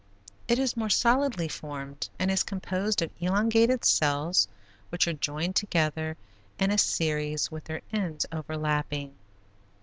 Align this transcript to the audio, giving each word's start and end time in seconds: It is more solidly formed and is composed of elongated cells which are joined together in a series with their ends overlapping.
It 0.47 0.57
is 0.57 0.75
more 0.75 0.89
solidly 0.89 1.47
formed 1.47 2.09
and 2.17 2.31
is 2.31 2.41
composed 2.41 3.03
of 3.03 3.11
elongated 3.19 3.85
cells 3.85 4.47
which 4.89 5.07
are 5.07 5.13
joined 5.13 5.55
together 5.55 6.17
in 6.57 6.71
a 6.71 6.77
series 6.79 7.51
with 7.51 7.65
their 7.65 7.81
ends 7.93 8.25
overlapping. 8.31 9.13